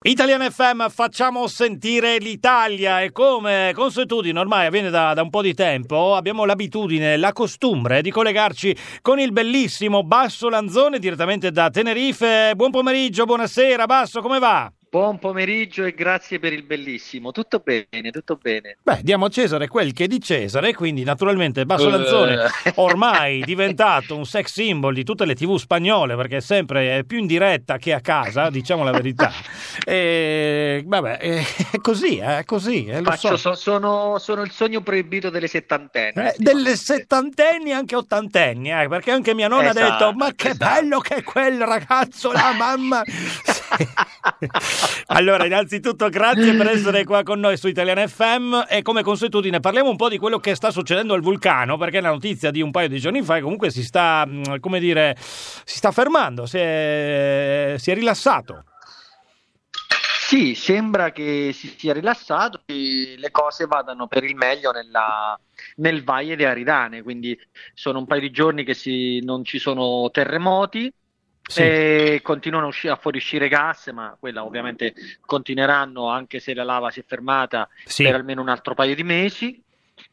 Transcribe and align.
Italian 0.00 0.48
FM, 0.48 0.86
facciamo 0.90 1.48
sentire 1.48 2.18
l'Italia 2.18 3.02
e 3.02 3.10
come 3.10 3.72
consuetudine 3.74 4.38
ormai 4.38 4.66
avviene 4.66 4.90
da, 4.90 5.12
da, 5.12 5.22
un 5.22 5.28
po' 5.28 5.42
di 5.42 5.54
tempo, 5.54 6.14
abbiamo 6.14 6.44
l'abitudine, 6.44 7.16
la 7.16 7.32
costumbre 7.32 8.00
di 8.00 8.12
collegarci 8.12 8.76
con 9.02 9.18
il 9.18 9.32
bellissimo 9.32 10.04
Basso 10.04 10.48
Lanzone 10.48 11.00
direttamente 11.00 11.50
da 11.50 11.68
Tenerife. 11.68 12.52
Buon 12.54 12.70
pomeriggio, 12.70 13.24
buonasera 13.24 13.86
Basso, 13.86 14.20
come 14.20 14.38
va? 14.38 14.72
Buon 14.90 15.18
pomeriggio 15.18 15.84
e 15.84 15.92
grazie 15.92 16.38
per 16.38 16.54
il 16.54 16.62
bellissimo. 16.62 17.30
Tutto 17.30 17.62
bene, 17.62 18.10
tutto 18.10 18.36
bene. 18.40 18.78
Beh, 18.82 19.00
diamo 19.02 19.26
a 19.26 19.28
Cesare 19.28 19.68
quel 19.68 19.92
che 19.92 20.04
è 20.04 20.06
di 20.06 20.18
Cesare, 20.18 20.72
quindi 20.72 21.04
naturalmente 21.04 21.66
Basso 21.66 21.90
Lanzone 21.90 22.44
Eh. 22.64 22.72
ormai 22.76 23.42
diventato 23.42 24.16
un 24.16 24.24
sex 24.24 24.50
symbol 24.50 24.94
di 24.94 25.04
tutte 25.04 25.26
le 25.26 25.34
tv 25.34 25.56
spagnole 25.58 26.16
perché 26.16 26.38
è 26.38 26.40
sempre 26.40 27.04
più 27.06 27.18
in 27.18 27.26
diretta 27.26 27.76
che 27.76 27.92
a 27.92 28.00
casa, 28.00 28.48
diciamo 28.48 28.82
la 28.82 28.92
verità. 28.92 29.30
E 29.84 30.82
vabbè, 30.86 31.18
è 31.20 31.44
così, 31.82 32.16
è 32.16 32.44
così, 32.46 32.86
eh, 32.86 33.00
lo 33.00 33.10
Faccio- 33.10 33.36
so. 33.36 33.36
so- 33.36 33.54
sono, 33.54 34.18
sono 34.18 34.40
il 34.40 34.50
sogno 34.50 34.80
proibito 34.80 35.28
delle 35.28 35.48
settantenni. 35.48 36.28
Eh, 36.28 36.34
delle 36.38 36.76
settantenni 36.76 37.72
anche 37.72 37.94
ottantenni, 37.94 38.70
eh, 38.72 38.88
perché 38.88 39.10
anche 39.10 39.34
mia 39.34 39.48
nonna 39.48 39.68
ha 39.68 39.72
detto: 39.74 39.84
Esatto, 39.86 40.12
Ma 40.14 40.32
che 40.34 40.48
esatto. 40.48 40.80
bello 40.80 40.98
che 41.00 41.16
è 41.16 41.22
quel 41.22 41.60
ragazzo, 41.62 42.32
la 42.32 42.54
mamma. 42.56 43.02
allora, 45.06 45.46
innanzitutto, 45.46 46.08
grazie 46.08 46.54
per 46.54 46.68
essere 46.68 47.04
qua 47.04 47.22
con 47.22 47.40
noi 47.40 47.56
su 47.56 47.68
Italian 47.68 48.06
FM. 48.06 48.64
E 48.68 48.82
come 48.82 49.02
consuetudine, 49.02 49.60
parliamo 49.60 49.90
un 49.90 49.96
po' 49.96 50.08
di 50.08 50.18
quello 50.18 50.38
che 50.38 50.54
sta 50.54 50.70
succedendo 50.70 51.14
al 51.14 51.20
vulcano, 51.20 51.76
perché 51.76 52.00
la 52.00 52.10
notizia 52.10 52.50
di 52.50 52.60
un 52.60 52.70
paio 52.70 52.88
di 52.88 52.98
giorni 52.98 53.22
fa 53.22 53.40
comunque 53.40 53.70
si 53.70 53.82
sta, 53.82 54.24
mh, 54.26 54.60
come 54.60 54.80
dire, 54.80 55.16
si 55.18 55.76
sta 55.76 55.90
fermando, 55.92 56.46
si 56.46 56.58
è, 56.58 57.74
si 57.78 57.90
è 57.90 57.94
rilassato. 57.94 58.64
Sì, 60.28 60.54
sembra 60.54 61.10
che 61.10 61.52
si 61.54 61.74
sia 61.78 61.94
rilassato 61.94 62.60
e 62.66 63.14
le 63.16 63.30
cose 63.30 63.64
vadano 63.64 64.08
per 64.08 64.24
il 64.24 64.34
meglio 64.34 64.72
nella- 64.72 65.40
nel 65.76 66.04
Valle 66.04 66.36
de 66.36 66.44
Aridane, 66.44 67.02
quindi 67.02 67.38
sono 67.72 68.00
un 68.00 68.06
paio 68.06 68.20
di 68.20 68.30
giorni 68.30 68.62
che 68.62 68.74
si- 68.74 69.20
non 69.24 69.42
ci 69.42 69.58
sono 69.58 70.10
terremoti 70.10 70.92
Sì. 71.48 71.62
e 71.62 72.20
continuano 72.22 72.66
a, 72.66 72.68
usci- 72.68 72.88
a 72.88 72.96
fuoriuscire 72.96 73.48
gas, 73.48 73.88
ma 73.88 74.16
quella 74.20 74.44
ovviamente 74.44 74.94
continueranno 75.20 76.08
anche 76.08 76.40
se 76.40 76.52
la 76.54 76.64
lava 76.64 76.90
si 76.90 77.00
è 77.00 77.04
fermata 77.06 77.68
Sì. 77.84 78.04
per 78.04 78.14
almeno 78.14 78.42
un 78.42 78.48
altro 78.48 78.74
paio 78.74 78.94
di 78.94 79.02
mesi. 79.02 79.62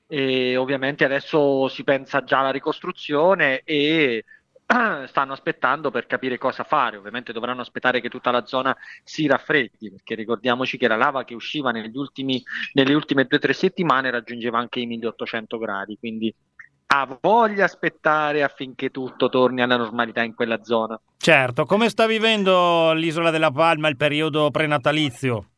E 0.08 0.56
ovviamente 0.56 1.04
adesso 1.04 1.68
si 1.68 1.84
pensa 1.84 2.24
già 2.24 2.40
alla 2.40 2.52
ricostruzione 2.52 3.62
e 3.64 4.24
stanno 5.08 5.34
aspettando 5.34 5.92
per 5.92 6.06
capire 6.06 6.38
cosa 6.38 6.64
fare. 6.64 6.98
Ovviamente 6.98 7.34
dovranno 7.34 7.62
aspettare 7.62 8.02
che 8.02 8.10
tutta 8.10 8.32
la 8.32 8.46
zona 8.46 8.76
si 9.04 9.28
raffreddi, 9.28 9.92
perché 9.92 10.16
ricordiamoci 10.16 10.78
che 10.78 10.88
la 10.88 10.96
lava 10.96 11.24
che 11.24 11.36
usciva 11.36 11.72
negli 11.72 11.98
ultimi, 11.98 12.42
nelle 12.74 12.94
ultime 12.94 13.26
due 13.26 13.38
o 13.38 13.40
tre 13.42 13.54
settimane 13.54 14.10
raggiungeva 14.10 14.58
anche 14.58 14.80
i 14.80 14.86
1800 14.86 15.58
gradi, 15.58 15.98
quindi 16.00 16.34
ha 17.02 17.18
voglia 17.20 17.66
aspettare 17.66 18.42
affinché 18.44 18.90
tutto 18.90 19.28
torni 19.28 19.62
alla 19.62 19.76
normalità 19.76 20.24
in 20.24 20.34
quella 20.34 20.64
zona. 20.64 21.00
Certo, 21.18 21.66
come 21.66 21.90
sta 21.90 22.06
vivendo 22.06 22.94
l'isola 22.94 23.32
della 23.32 23.52
Palma 23.52 23.90
il 23.90 23.98
periodo 23.98 24.50
prenatalizio? 24.50 25.50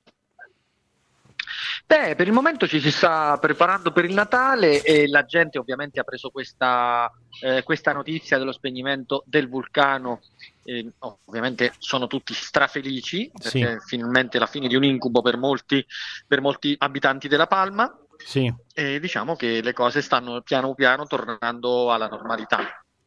Beh, 1.86 2.16
per 2.16 2.28
il 2.28 2.34
momento 2.34 2.68
ci 2.68 2.82
si 2.82 2.92
sta 2.92 3.38
preparando 3.40 3.92
per 3.92 4.04
il 4.04 4.14
Natale 4.14 4.82
e 4.82 5.08
la 5.08 5.24
gente 5.24 5.58
ovviamente 5.58 6.02
ha 6.02 6.04
preso 6.04 6.30
questa, 6.32 7.10
eh, 7.42 7.64
questa 7.64 7.94
notizia 7.94 8.38
dello 8.38 8.52
spegnimento 8.52 9.24
del 9.26 9.48
vulcano. 9.48 10.22
eh, 10.66 10.92
ovviamente 11.26 11.72
sono 11.78 12.08
tutti 12.08 12.34
strafelici 12.34 13.32
perché 13.42 13.80
finalmente 13.86 14.38
la 14.38 14.48
fine 14.48 14.68
di 14.68 14.76
un 14.76 14.84
incubo 14.84 15.22
per 15.22 15.38
molti, 15.38 15.86
per 16.28 16.42
molti 16.42 16.76
abitanti 16.78 17.30
della 17.30 17.48
Palma 17.48 17.98
Sì. 18.18 18.54
e 18.74 19.00
diciamo 19.00 19.36
che 19.36 19.62
le 19.62 19.74
cose 19.74 20.02
stanno 20.02 20.42
piano 20.42 20.74
piano 20.76 21.06
tornando 21.06 21.92
alla 21.92 22.08
normalità. 22.08 22.58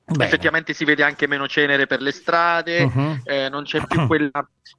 Bene. 0.04 0.24
Effettivamente 0.24 0.72
si 0.72 0.84
vede 0.84 1.04
anche 1.04 1.28
meno 1.28 1.46
cenere 1.46 1.86
per 1.86 2.00
le 2.00 2.10
strade, 2.10 2.86
Mhm. 2.86 3.20
eh, 3.24 3.48
non 3.48 3.62
c'è 3.64 3.86
più 3.86 4.06
quella 4.06 4.30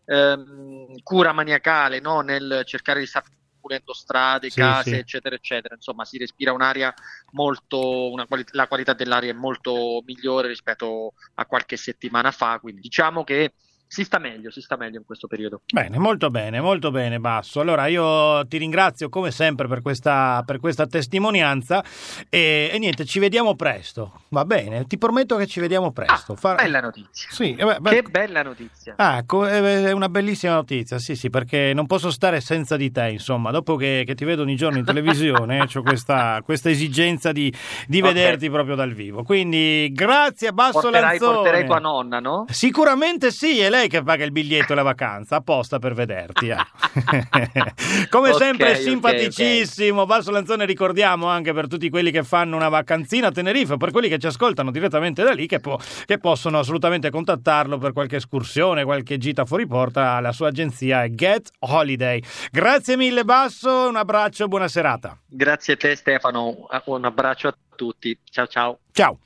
ehm, 0.05 0.99
cura 1.03 1.31
maniacale 1.31 1.99
no, 2.01 2.19
nel 2.21 2.63
cercare 2.65 2.99
di 2.99 3.05
stare 3.05 3.25
pulendo 3.61 3.93
strade, 3.93 4.49
Sì, 4.49 4.59
case, 4.59 4.89
sì. 4.89 4.95
eccetera, 4.95 5.35
eccetera. 5.35 5.75
Insomma, 5.75 6.03
si 6.03 6.17
respira 6.17 6.51
un'aria 6.51 6.93
molto, 7.31 8.11
una 8.11 8.25
quali- 8.25 8.43
la 8.51 8.67
qualità 8.67 8.93
dell'aria 8.93 9.29
è 9.31 9.35
molto 9.35 10.01
migliore 10.05 10.47
rispetto 10.47 11.13
a 11.35 11.45
qualche 11.45 11.77
settimana 11.77 12.31
fa, 12.31 12.59
quindi 12.59 12.81
diciamo 12.81 13.23
che 13.23 13.53
si 13.91 14.05
sta 14.05 14.19
meglio, 14.19 14.49
si 14.51 14.61
sta 14.61 14.77
meglio 14.77 14.99
in 14.99 15.05
questo 15.05 15.27
periodo. 15.27 15.63
Bene, 15.69 15.97
molto 15.97 16.29
bene, 16.29 16.61
molto 16.61 16.91
bene, 16.91 17.19
Basso. 17.19 17.59
Allora 17.59 17.87
io 17.87 18.47
ti 18.47 18.57
ringrazio 18.57 19.09
come 19.09 19.31
sempre 19.31 19.67
per 19.67 19.81
questa, 19.81 20.43
per 20.45 20.61
questa 20.61 20.87
testimonianza 20.87 21.83
e, 22.29 22.69
e 22.71 22.79
niente, 22.79 23.03
ci 23.03 23.19
vediamo 23.19 23.53
presto. 23.55 24.21
Va 24.29 24.45
bene, 24.45 24.85
ti 24.85 24.97
prometto 24.97 25.35
che 25.35 25.45
ci 25.45 25.59
vediamo 25.59 25.91
presto. 25.91 26.31
Ah, 26.31 26.35
Fa- 26.37 26.55
bella 26.55 26.79
notizia. 26.79 27.27
Sì, 27.31 27.53
eh 27.53 27.65
beh, 27.65 27.79
beh, 27.81 27.89
Che 27.89 28.01
bella 28.03 28.43
notizia. 28.43 28.93
Ah, 28.95 29.25
è 29.25 29.91
una 29.91 30.07
bellissima 30.07 30.53
notizia, 30.53 30.97
sì, 30.97 31.17
sì, 31.17 31.29
perché 31.29 31.73
non 31.73 31.85
posso 31.85 32.11
stare 32.11 32.39
senza 32.39 32.77
di 32.77 32.91
te, 32.91 33.09
insomma, 33.09 33.51
dopo 33.51 33.75
che, 33.75 34.03
che 34.05 34.15
ti 34.15 34.23
vedo 34.23 34.43
ogni 34.43 34.55
giorno 34.55 34.77
in 34.77 34.85
televisione, 34.85 35.67
ho 35.75 35.81
questa, 35.81 36.41
questa 36.45 36.69
esigenza 36.69 37.33
di, 37.33 37.53
di 37.87 37.97
Ok. 37.99 38.05
vederti 38.05 38.49
proprio 38.49 38.75
dal 38.75 38.93
vivo. 38.93 39.23
Quindi, 39.23 39.91
grazie, 39.91 40.53
Basso 40.53 40.79
Porterai, 40.79 41.01
Lanzone. 41.19 41.33
porterai 41.35 41.65
tua 41.65 41.79
nonna, 41.79 42.19
no? 42.21 42.45
Sicuramente 42.49 43.31
sì, 43.31 43.59
è 43.59 43.69
lei 43.69 43.80
che 43.87 44.03
paga 44.03 44.23
il 44.23 44.31
biglietto 44.31 44.73
e 44.73 44.75
la 44.75 44.83
vacanza 44.83 45.37
apposta 45.37 45.79
per 45.79 45.93
vederti. 45.93 46.49
eh. 46.49 46.57
Come 48.09 48.29
Ok, 48.31 48.37
sempre, 48.37 48.75
simpaticissimo. 48.75 50.05
Basso 50.05 50.31
Lanzone, 50.31 50.65
ricordiamo 50.65 51.27
anche 51.27 51.53
per 51.53 51.67
tutti 51.67 51.89
quelli 51.89 52.11
che 52.11 52.23
fanno 52.23 52.55
una 52.55 52.69
vacanzina 52.69 53.27
a 53.27 53.31
Tenerife, 53.31 53.77
per 53.77 53.91
quelli 53.91 54.09
che 54.09 54.17
ci 54.17 54.27
ascoltano 54.27 54.71
direttamente 54.71 55.23
da 55.23 55.31
lì, 55.31 55.47
che, 55.47 55.59
po- 55.59 55.79
che 56.05 56.17
possono 56.17 56.59
assolutamente 56.59 57.09
contattarlo 57.09 57.77
per 57.77 57.93
qualche 57.93 58.17
escursione, 58.17 58.83
qualche 58.83 59.17
gita 59.17 59.45
fuori 59.45 59.67
porta. 59.67 60.19
La 60.19 60.31
sua 60.31 60.49
agenzia 60.49 61.03
è 61.03 61.09
Get 61.09 61.49
Holiday. 61.59 62.21
Grazie 62.51 62.97
mille, 62.97 63.23
Basso. 63.23 63.87
Un 63.87 63.95
abbraccio, 63.95 64.47
buona 64.47 64.67
serata. 64.67 65.17
Grazie 65.27 65.73
a 65.73 65.77
te 65.77 65.95
Stefano, 65.95 66.67
un 66.85 67.05
abbraccio 67.05 67.47
a 67.47 67.55
tutti. 67.75 68.17
Ciao 68.29 68.47
ciao. 68.47 68.79
Ciao. 68.91 69.17